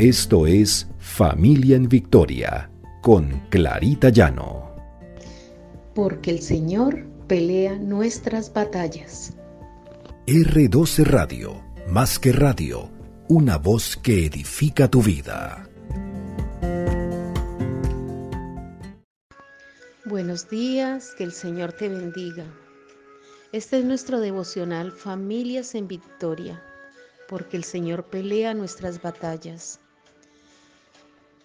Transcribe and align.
Esto 0.00 0.46
es 0.46 0.88
Familia 0.98 1.76
en 1.76 1.86
Victoria 1.86 2.70
con 3.02 3.38
Clarita 3.50 4.08
Llano. 4.08 4.74
Porque 5.94 6.30
el 6.30 6.40
Señor 6.40 7.04
pelea 7.26 7.76
nuestras 7.76 8.50
batallas. 8.50 9.34
R12 10.26 11.04
Radio, 11.04 11.62
más 11.86 12.18
que 12.18 12.32
radio, 12.32 12.90
una 13.28 13.58
voz 13.58 13.98
que 13.98 14.24
edifica 14.24 14.88
tu 14.88 15.02
vida. 15.02 15.68
Buenos 20.06 20.48
días, 20.48 21.14
que 21.18 21.24
el 21.24 21.32
Señor 21.32 21.74
te 21.74 21.90
bendiga. 21.90 22.46
Este 23.52 23.80
es 23.80 23.84
nuestro 23.84 24.18
devocional 24.18 24.92
Familias 24.92 25.74
en 25.74 25.88
Victoria, 25.88 26.62
porque 27.28 27.58
el 27.58 27.64
Señor 27.64 28.04
pelea 28.04 28.54
nuestras 28.54 29.02
batallas. 29.02 29.78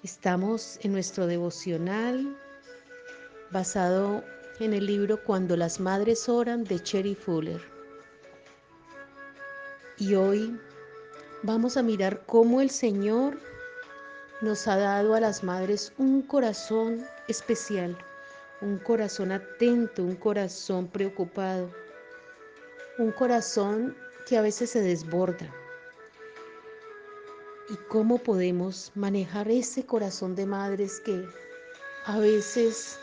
Estamos 0.05 0.77
en 0.83 0.91
nuestro 0.91 1.25
devocional 1.25 2.37
basado 3.49 4.23
en 4.59 4.75
el 4.75 4.85
libro 4.85 5.23
Cuando 5.23 5.57
las 5.57 5.79
Madres 5.79 6.29
Oran 6.29 6.63
de 6.63 6.79
Cherry 6.79 7.15
Fuller. 7.15 7.59
Y 9.97 10.13
hoy 10.13 10.55
vamos 11.41 11.75
a 11.75 11.81
mirar 11.81 12.23
cómo 12.27 12.61
el 12.61 12.69
Señor 12.69 13.39
nos 14.41 14.67
ha 14.67 14.77
dado 14.77 15.15
a 15.15 15.19
las 15.19 15.43
madres 15.43 15.91
un 15.97 16.21
corazón 16.21 17.03
especial 17.27 17.97
un 18.61 18.77
corazón 18.77 19.31
atento, 19.31 20.03
un 20.03 20.15
corazón 20.17 20.87
preocupado, 20.87 21.71
un 22.99 23.11
corazón 23.11 23.97
que 24.27 24.37
a 24.37 24.43
veces 24.43 24.69
se 24.69 24.81
desborda. 24.81 25.51
¿Y 27.69 27.75
cómo 27.89 28.19
podemos 28.19 28.91
manejar 28.95 29.49
ese 29.49 29.85
corazón 29.85 30.35
de 30.35 30.45
madres 30.45 30.99
que 30.99 31.25
a 32.05 32.19
veces 32.19 32.99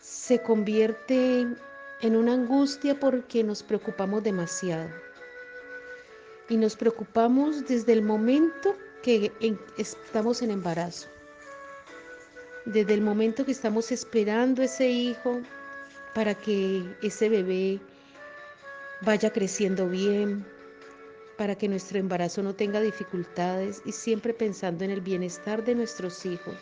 se 0.00 0.40
convierte 0.40 1.46
en 2.00 2.16
una 2.16 2.32
angustia 2.32 2.98
porque 2.98 3.44
nos 3.44 3.62
preocupamos 3.62 4.22
demasiado? 4.22 4.88
Y 6.48 6.56
nos 6.56 6.76
preocupamos 6.76 7.66
desde 7.66 7.92
el 7.92 8.02
momento 8.02 8.74
que 9.02 9.32
estamos 9.76 10.42
en 10.42 10.50
embarazo 10.50 11.08
desde 12.64 12.94
el 12.94 13.02
momento 13.02 13.44
que 13.44 13.52
estamos 13.52 13.92
esperando 13.92 14.62
ese 14.62 14.88
hijo 14.88 15.40
para 16.14 16.34
que 16.34 16.82
ese 17.02 17.28
bebé 17.28 17.80
vaya 19.02 19.32
creciendo 19.32 19.88
bien, 19.88 20.46
para 21.36 21.56
que 21.56 21.68
nuestro 21.68 21.98
embarazo 21.98 22.42
no 22.42 22.54
tenga 22.54 22.80
dificultades 22.80 23.82
y 23.84 23.92
siempre 23.92 24.34
pensando 24.34 24.84
en 24.84 24.90
el 24.90 25.00
bienestar 25.00 25.64
de 25.64 25.74
nuestros 25.74 26.24
hijos. 26.26 26.54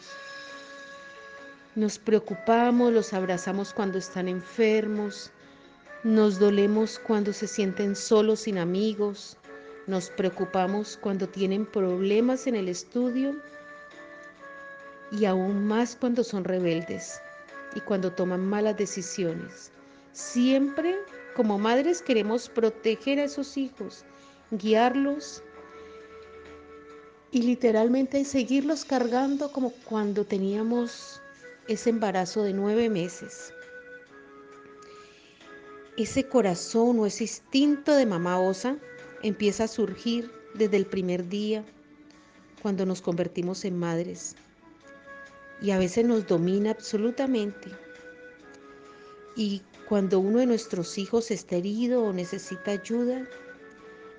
Nos 1.74 1.98
preocupamos, 1.98 2.92
los 2.92 3.12
abrazamos 3.12 3.72
cuando 3.72 3.98
están 3.98 4.28
enfermos, 4.28 5.30
nos 6.04 6.38
dolemos 6.38 6.98
cuando 6.98 7.32
se 7.32 7.46
sienten 7.46 7.96
solos 7.96 8.40
sin 8.40 8.58
amigos, 8.58 9.36
nos 9.86 10.10
preocupamos 10.10 10.98
cuando 11.00 11.28
tienen 11.28 11.66
problemas 11.66 12.46
en 12.46 12.56
el 12.56 12.68
estudio 12.68 13.36
y 15.10 15.24
aún 15.24 15.66
más 15.66 15.96
cuando 15.96 16.24
son 16.24 16.44
rebeldes 16.44 17.20
y 17.74 17.80
cuando 17.80 18.12
toman 18.12 18.46
malas 18.46 18.76
decisiones. 18.76 19.70
Siempre 20.12 20.96
como 21.34 21.58
madres 21.58 22.02
queremos 22.02 22.48
proteger 22.48 23.18
a 23.18 23.24
esos 23.24 23.56
hijos, 23.56 24.04
guiarlos 24.52 25.42
y 27.30 27.42
literalmente 27.42 28.24
seguirlos 28.24 28.84
cargando 28.84 29.50
como 29.50 29.72
cuando 29.84 30.26
teníamos 30.26 31.22
ese 31.66 31.90
embarazo 31.90 32.42
de 32.42 32.52
nueve 32.52 32.90
meses. 32.90 33.54
Ese 35.96 36.28
corazón 36.28 36.98
o 37.00 37.06
ese 37.06 37.24
instinto 37.24 37.94
de 37.94 38.06
mamá 38.06 38.38
osa 38.38 38.76
empieza 39.22 39.64
a 39.64 39.68
surgir 39.68 40.30
desde 40.54 40.76
el 40.76 40.86
primer 40.86 41.28
día 41.28 41.64
cuando 42.60 42.84
nos 42.84 43.00
convertimos 43.00 43.64
en 43.64 43.78
madres 43.78 44.36
y 45.62 45.70
a 45.70 45.78
veces 45.78 46.04
nos 46.04 46.26
domina 46.26 46.72
absolutamente. 46.72 47.70
Y 49.34 49.62
cuando 49.88 50.20
uno 50.20 50.38
de 50.38 50.46
nuestros 50.46 50.98
hijos 50.98 51.30
está 51.30 51.56
herido 51.56 52.02
o 52.02 52.12
necesita 52.12 52.72
ayuda, 52.72 53.26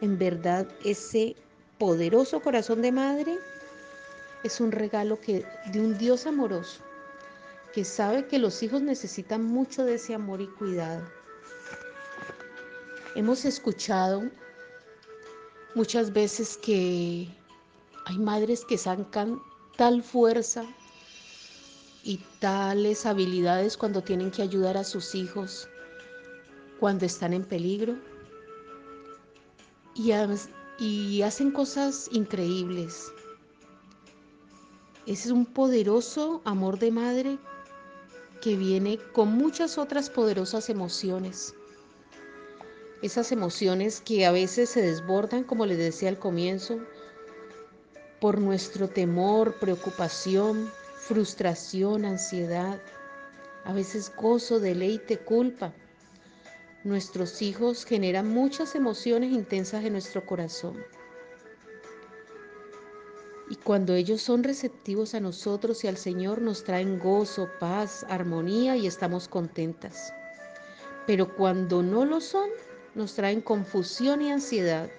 en 0.03 0.19
verdad 0.19 0.67
ese 0.83 1.33
poderoso 1.79 2.41
corazón 2.41 2.81
de 2.81 2.91
madre 2.91 3.39
es 4.43 4.59
un 4.59 4.73
regalo 4.73 5.21
que, 5.21 5.45
de 5.71 5.79
un 5.79 5.97
Dios 5.97 6.27
amoroso 6.27 6.81
que 7.73 7.85
sabe 7.85 8.27
que 8.27 8.37
los 8.37 8.61
hijos 8.61 8.81
necesitan 8.81 9.45
mucho 9.45 9.85
de 9.85 9.95
ese 9.95 10.13
amor 10.13 10.41
y 10.41 10.47
cuidado. 10.47 11.07
Hemos 13.15 13.45
escuchado 13.45 14.29
muchas 15.73 16.11
veces 16.11 16.57
que 16.57 17.29
hay 18.05 18.19
madres 18.19 18.65
que 18.65 18.77
sacan 18.77 19.41
tal 19.77 20.03
fuerza 20.03 20.65
y 22.03 22.17
tales 22.41 23.05
habilidades 23.05 23.77
cuando 23.77 24.03
tienen 24.03 24.31
que 24.31 24.41
ayudar 24.41 24.75
a 24.75 24.83
sus 24.83 25.15
hijos 25.15 25.69
cuando 26.81 27.05
están 27.05 27.31
en 27.31 27.45
peligro. 27.45 27.95
Y, 29.95 31.21
hacen 31.21 31.51
cosas 31.51 32.09
increíbles. 32.11 33.11
Ese 35.05 35.27
es 35.27 35.31
un 35.31 35.45
poderoso 35.45 36.41
amor 36.45 36.79
de 36.79 36.91
madre 36.91 37.37
que 38.41 38.57
viene 38.57 38.97
con 39.13 39.29
muchas 39.29 39.77
otras 39.77 40.09
poderosas 40.09 40.69
emociones. 40.69 41.53
Esas 43.01 43.31
emociones 43.31 44.01
que 44.01 44.25
a 44.25 44.31
veces 44.31 44.69
se 44.69 44.81
desbordan, 44.81 45.43
como 45.43 45.65
les 45.65 45.77
decía 45.77 46.09
al 46.09 46.19
comienzo, 46.19 46.79
por 48.19 48.39
nuestro 48.39 48.87
temor, 48.87 49.59
preocupación, 49.59 50.71
frustración, 50.95 52.05
ansiedad, 52.05 52.81
a 53.65 53.73
veces 53.73 54.11
gozo, 54.15 54.59
deleite, 54.59 55.17
culpa. 55.17 55.73
Nuestros 56.83 57.41
hijos 57.41 57.85
generan 57.85 58.27
muchas 58.27 58.75
emociones 58.75 59.31
intensas 59.31 59.85
en 59.85 59.93
nuestro 59.93 60.25
corazón. 60.25 60.83
Y 63.49 63.55
cuando 63.55 63.93
ellos 63.93 64.21
son 64.21 64.43
receptivos 64.43 65.13
a 65.13 65.21
nosotros 65.21 65.83
y 65.83 65.87
al 65.87 65.95
Señor, 65.95 66.41
nos 66.41 66.63
traen 66.65 66.99
gozo, 66.99 67.49
paz, 67.59 68.05
armonía 68.09 68.75
y 68.75 68.87
estamos 68.87 69.29
contentas. 69.29 70.13
Pero 71.07 71.33
cuando 71.35 71.83
no 71.83 72.03
lo 72.03 72.19
son, 72.19 72.49
nos 72.95 73.13
traen 73.15 73.41
confusión 73.41 74.21
y 74.21 74.31
ansiedad. 74.31 74.89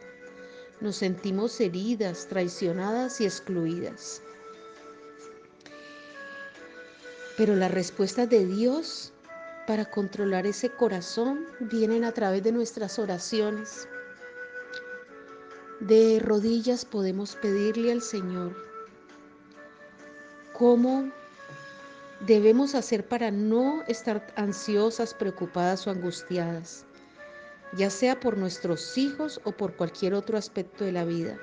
Nos 0.81 0.97
sentimos 0.97 1.61
heridas, 1.61 2.27
traicionadas 2.29 3.21
y 3.21 3.25
excluidas. 3.25 4.23
Pero 7.37 7.57
las 7.57 7.71
respuestas 7.71 8.29
de 8.31 8.47
Dios 8.47 9.14
para 9.67 9.85
controlar 9.85 10.47
ese 10.47 10.71
corazón 10.71 11.47
vienen 11.61 12.05
a 12.05 12.13
través 12.13 12.43
de 12.43 12.53
nuestras 12.53 12.99
oraciones. 12.99 13.89
De 15.81 16.21
rodillas 16.21 16.85
podemos 16.85 17.37
pedirle 17.37 17.93
al 17.93 18.03
Señor 18.03 18.55
cómo 20.53 21.11
debemos 22.21 22.75
hacer 22.75 23.07
para 23.07 23.31
no 23.31 23.83
estar 23.89 24.33
ansiosas, 24.37 25.15
preocupadas 25.15 25.87
o 25.87 25.91
angustiadas, 25.91 26.85
ya 27.77 27.91
sea 27.91 28.21
por 28.21 28.39
nuestros 28.39 28.97
hijos 28.97 29.41
o 29.45 29.53
por 29.53 29.75
cualquier 29.75 30.15
otro 30.15 30.39
aspecto 30.39 30.85
de 30.85 30.93
la 30.93 31.05
vida. 31.05 31.39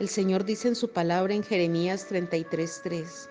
El 0.00 0.08
Señor 0.08 0.44
dice 0.44 0.68
en 0.68 0.76
su 0.76 0.90
palabra 0.90 1.34
en 1.34 1.42
Jeremías 1.42 2.06
33:3, 2.08 3.28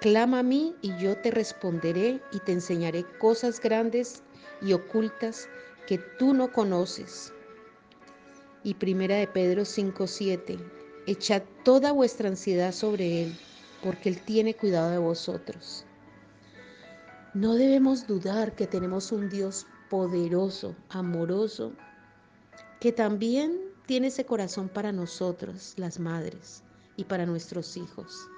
Clama 0.00 0.38
a 0.38 0.42
mí 0.44 0.76
y 0.80 0.96
yo 0.96 1.16
te 1.16 1.32
responderé 1.32 2.22
y 2.30 2.38
te 2.38 2.52
enseñaré 2.52 3.04
cosas 3.18 3.58
grandes 3.58 4.22
y 4.62 4.72
ocultas 4.72 5.48
que 5.88 5.98
tú 5.98 6.34
no 6.34 6.52
conoces. 6.52 7.32
Y 8.62 8.74
primera 8.74 9.16
de 9.16 9.26
Pedro 9.26 9.64
5:7, 9.64 10.60
echad 11.06 11.42
toda 11.64 11.90
vuestra 11.90 12.28
ansiedad 12.28 12.70
sobre 12.70 13.24
Él, 13.24 13.36
porque 13.82 14.08
Él 14.10 14.20
tiene 14.22 14.54
cuidado 14.54 14.92
de 14.92 14.98
vosotros. 14.98 15.84
No 17.34 17.56
debemos 17.56 18.06
dudar 18.06 18.54
que 18.54 18.68
tenemos 18.68 19.10
un 19.10 19.28
Dios 19.28 19.66
poderoso, 19.90 20.76
amoroso, 20.90 21.72
que 22.78 22.92
también 22.92 23.58
tiene 23.86 24.08
ese 24.08 24.24
corazón 24.24 24.68
para 24.68 24.92
nosotros, 24.92 25.74
las 25.76 25.98
madres, 25.98 26.62
y 26.96 27.02
para 27.02 27.26
nuestros 27.26 27.76
hijos 27.76 28.28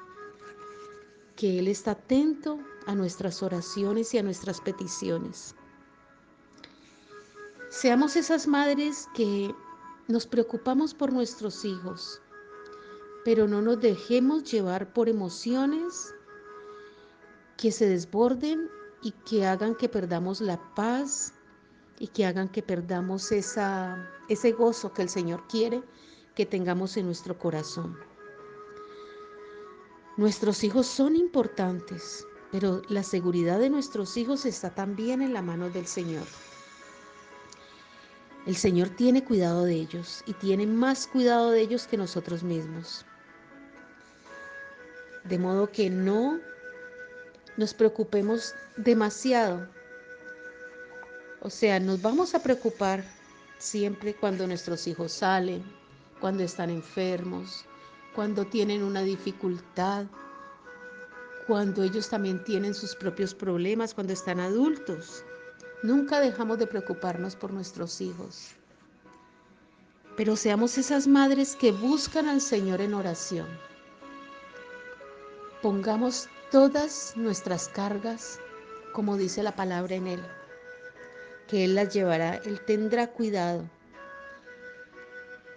que 1.41 1.59
Él 1.59 1.69
está 1.69 1.93
atento 1.93 2.61
a 2.85 2.95
nuestras 2.95 3.43
oraciones 3.43 4.13
y 4.13 4.19
a 4.19 4.23
nuestras 4.23 4.61
peticiones. 4.61 5.55
Seamos 7.71 8.15
esas 8.15 8.47
madres 8.47 9.09
que 9.15 9.55
nos 10.07 10.27
preocupamos 10.27 10.93
por 10.93 11.15
nuestros 11.15 11.65
hijos, 11.65 12.21
pero 13.25 13.49
no 13.49 13.63
nos 13.63 13.81
dejemos 13.81 14.45
llevar 14.53 14.93
por 14.93 15.09
emociones 15.09 16.15
que 17.57 17.73
se 17.73 17.89
desborden 17.89 18.69
y 19.03 19.13
que 19.13 19.47
hagan 19.47 19.75
que 19.77 19.89
perdamos 19.89 20.43
la 20.43 20.61
paz 20.75 21.33
y 21.99 22.09
que 22.09 22.27
hagan 22.27 22.51
que 22.51 22.63
perdamos 22.63 23.33
ese 23.33 24.53
gozo 24.53 24.93
que 24.93 25.01
el 25.01 25.09
Señor 25.09 25.49
quiere 25.49 25.83
que 26.35 26.45
tengamos 26.45 26.99
en 26.99 27.07
nuestro 27.07 27.39
corazón. 27.39 28.10
Nuestros 30.17 30.65
hijos 30.65 30.87
son 30.87 31.17
importantes, 31.17 32.27
pero 32.51 32.83
la 32.89 33.03
seguridad 33.03 33.59
de 33.59 33.71
nuestros 33.71 34.17
hijos 34.17 34.45
está 34.45 34.71
también 34.71 35.23
en 35.23 35.33
la 35.33 35.41
mano 35.41 35.71
del 35.71 35.87
Señor. 35.87 36.25
El 38.47 38.57
Señor 38.57 38.89
tiene 38.89 39.23
cuidado 39.23 39.65
de 39.65 39.75
ellos 39.75 40.23
y 40.27 40.33
tiene 40.33 40.67
más 40.67 41.07
cuidado 41.07 41.51
de 41.51 41.61
ellos 41.61 41.87
que 41.87 41.97
nosotros 41.97 42.43
mismos. 42.43 43.05
De 45.25 45.39
modo 45.39 45.71
que 45.71 45.91
no 45.91 46.41
nos 47.57 47.75
preocupemos 47.75 48.55
demasiado. 48.77 49.69
O 51.41 51.51
sea, 51.51 51.79
nos 51.79 52.03
vamos 52.03 52.35
a 52.35 52.43
preocupar 52.43 53.05
siempre 53.59 54.15
cuando 54.15 54.47
nuestros 54.47 54.87
hijos 54.87 55.12
salen, 55.12 55.62
cuando 56.21 56.43
están 56.43 56.71
enfermos, 56.71 57.67
cuando 58.15 58.47
tienen 58.47 58.83
una 58.83 59.03
dificultad, 59.03 60.07
cuando 61.47 61.83
ellos 61.83 62.09
también 62.09 62.43
tienen 62.45 62.75
sus 62.75 62.95
propios 62.95 63.35
problemas, 63.35 63.95
cuando 63.95 64.12
están 64.12 64.41
adultos. 64.41 65.25
Nunca 65.83 66.21
dejamos 66.21 66.59
de 66.59 66.67
preocuparnos 66.67 67.37
por 67.37 67.53
nuestros 67.53 68.01
hijos. 68.01 68.51
Pero 70.17 70.37
seamos 70.37 70.77
esas 70.79 71.07
madres 71.07 71.57
que 71.57 71.73
buscan 71.73 72.29
al 72.29 72.41
Señor 72.41 72.81
en 72.81 72.95
oración. 72.95 73.49
Pongamos 75.62 76.29
todas 76.51 77.17
nuestras 77.17 77.69
cargas, 77.69 78.39
como 78.93 79.17
dice 79.17 79.43
la 79.43 79.57
palabra 79.57 79.95
en 79.95 80.07
Él, 80.07 80.21
que 81.49 81.65
Él 81.65 81.75
las 81.75 81.93
llevará, 81.95 82.37
Él 82.37 82.61
tendrá 82.65 83.09
cuidado. 83.09 83.65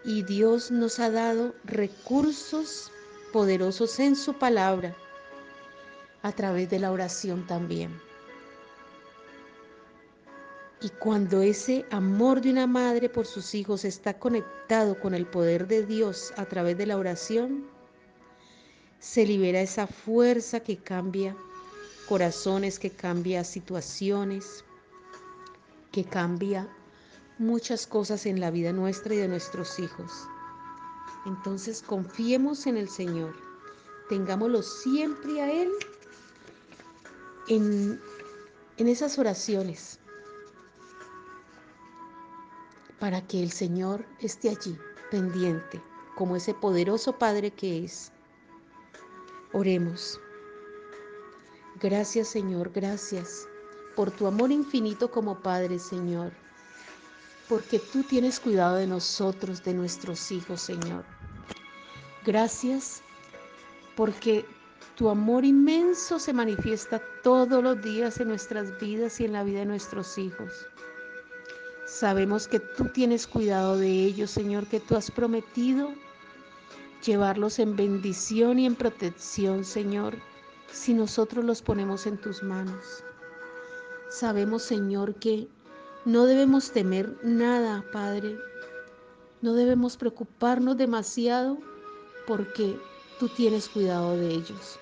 Y 0.05 0.23
Dios 0.23 0.69
nos 0.71 1.00
ha 1.00 1.09
dado 1.09 1.55
recursos 1.63 2.91
poderosos 3.31 4.00
en 4.00 4.15
su 4.15 4.33
palabra, 4.33 4.95
a 6.21 6.31
través 6.31 6.69
de 6.69 6.79
la 6.79 6.91
oración 6.91 7.45
también. 7.47 8.00
Y 10.81 10.89
cuando 10.89 11.41
ese 11.41 11.85
amor 11.91 12.41
de 12.41 12.51
una 12.51 12.67
madre 12.67 13.07
por 13.07 13.25
sus 13.25 13.55
hijos 13.55 13.85
está 13.85 14.19
conectado 14.19 15.00
con 15.00 15.13
el 15.13 15.25
poder 15.25 15.67
de 15.67 15.85
Dios 15.85 16.33
a 16.35 16.45
través 16.45 16.77
de 16.77 16.85
la 16.85 16.97
oración, 16.97 17.65
se 19.00 19.25
libera 19.25 19.61
esa 19.61 19.88
fuerza 19.88 20.59
que 20.59 20.77
cambia 20.77 21.35
corazones, 22.07 22.79
que 22.79 22.89
cambia 22.89 23.44
situaciones, 23.44 24.65
que 25.91 26.03
cambia 26.03 26.67
muchas 27.38 27.88
cosas 27.88 28.25
en 28.25 28.39
la 28.39 28.51
vida 28.51 28.71
nuestra 28.74 29.13
y 29.13 29.18
de 29.18 29.27
nuestros 29.27 29.80
hijos. 29.80 30.27
Entonces 31.25 31.81
confiemos 31.81 32.68
en 32.68 32.77
el 32.77 32.89
Señor, 32.89 33.35
tengámoslo 34.09 34.62
siempre 34.62 35.41
a 35.41 35.51
Él 35.51 35.71
en, 37.47 38.01
en 38.77 38.88
esas 38.88 39.18
oraciones 39.18 40.00
para 43.00 43.25
que 43.27 43.41
el 43.41 43.51
Señor 43.51 44.06
esté 44.19 44.50
allí, 44.50 44.77
pendiente, 45.12 45.81
como 46.15 46.36
ese 46.36 46.53
poderoso 46.53 47.18
Padre 47.18 47.51
que 47.51 47.83
es. 47.83 48.12
Oremos. 49.51 50.19
Gracias 51.81 52.29
Señor, 52.29 52.71
gracias 52.74 53.47
por 53.95 54.12
tu 54.12 54.25
amor 54.27 54.51
infinito 54.51 55.12
como 55.12 55.39
Padre, 55.39 55.79
Señor, 55.79 56.31
porque 57.47 57.79
tú 57.79 58.03
tienes 58.03 58.39
cuidado 58.39 58.75
de 58.75 58.87
nosotros, 58.87 59.63
de 59.63 59.73
nuestros 59.73 60.31
hijos, 60.31 60.61
Señor. 60.61 61.03
Gracias 62.25 63.01
porque 63.95 64.45
tu 64.95 65.09
amor 65.09 65.43
inmenso 65.43 66.19
se 66.19 66.33
manifiesta 66.33 67.01
todos 67.23 67.63
los 67.63 67.81
días 67.81 68.19
en 68.19 68.29
nuestras 68.29 68.79
vidas 68.79 69.19
y 69.19 69.25
en 69.25 69.33
la 69.33 69.43
vida 69.43 69.59
de 69.59 69.65
nuestros 69.65 70.17
hijos. 70.17 70.51
Sabemos 71.85 72.47
que 72.47 72.59
tú 72.59 72.85
tienes 72.85 73.27
cuidado 73.27 73.77
de 73.77 73.89
ellos, 73.89 74.31
Señor, 74.31 74.67
que 74.67 74.79
tú 74.79 74.95
has 74.95 75.11
prometido 75.11 75.93
llevarlos 77.05 77.59
en 77.59 77.75
bendición 77.75 78.59
y 78.59 78.65
en 78.65 78.75
protección, 78.75 79.65
Señor, 79.65 80.17
si 80.71 80.93
nosotros 80.93 81.43
los 81.43 81.61
ponemos 81.61 82.07
en 82.07 82.17
tus 82.17 82.41
manos. 82.41 83.03
Sabemos, 84.09 84.63
Señor, 84.63 85.15
que 85.15 85.47
no 86.05 86.25
debemos 86.25 86.71
temer 86.71 87.17
nada, 87.23 87.83
Padre. 87.91 88.38
No 89.41 89.53
debemos 89.53 89.97
preocuparnos 89.97 90.77
demasiado 90.77 91.57
porque 92.27 92.79
tú 93.19 93.29
tienes 93.29 93.67
cuidado 93.69 94.15
de 94.17 94.27
ellos. 94.29 94.79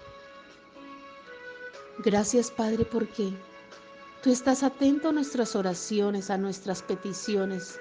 Gracias, 2.03 2.51
Padre, 2.51 2.85
porque 2.85 3.33
Tú 4.21 4.29
estás 4.31 4.61
atento 4.61 5.09
a 5.09 5.11
nuestras 5.11 5.55
oraciones, 5.55 6.29
a 6.29 6.37
nuestras 6.37 6.83
peticiones, 6.83 7.79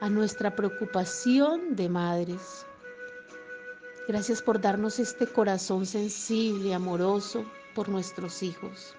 a 0.00 0.08
nuestra 0.08 0.56
preocupación 0.56 1.76
de 1.76 1.90
madres. 1.90 2.64
Gracias 4.08 4.40
por 4.40 4.62
darnos 4.62 4.98
este 4.98 5.26
corazón 5.26 5.84
sensible, 5.84 6.72
amoroso 6.72 7.44
por 7.74 7.90
nuestros 7.90 8.42
hijos. 8.42 8.96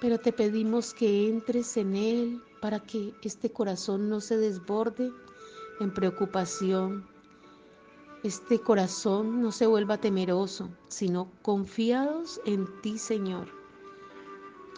Pero 0.00 0.18
te 0.18 0.32
pedimos 0.32 0.94
que 0.94 1.28
entres 1.28 1.76
en 1.76 1.96
él 1.96 2.42
para 2.60 2.80
que 2.80 3.14
este 3.22 3.50
corazón 3.50 4.08
no 4.08 4.20
se 4.20 4.36
desborde 4.36 5.10
en 5.80 5.92
preocupación. 5.92 7.06
Este 8.22 8.60
corazón 8.60 9.40
no 9.40 9.52
se 9.52 9.66
vuelva 9.66 9.98
temeroso, 9.98 10.70
sino 10.88 11.30
confiados 11.42 12.40
en 12.44 12.66
ti, 12.80 12.98
Señor 12.98 13.58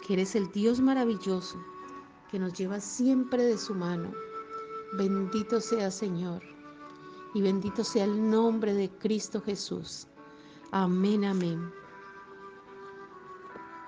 que 0.01 0.13
eres 0.13 0.35
el 0.35 0.51
Dios 0.51 0.81
maravilloso 0.81 1.57
que 2.29 2.39
nos 2.39 2.53
lleva 2.53 2.79
siempre 2.79 3.43
de 3.43 3.57
su 3.57 3.75
mano. 3.75 4.11
Bendito 4.93 5.61
sea 5.61 5.91
Señor 5.91 6.41
y 7.33 7.41
bendito 7.41 7.83
sea 7.83 8.05
el 8.05 8.29
nombre 8.29 8.73
de 8.73 8.89
Cristo 8.89 9.41
Jesús. 9.41 10.07
Amén, 10.71 11.23
amén. 11.25 11.71